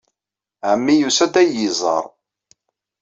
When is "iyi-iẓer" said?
1.49-2.05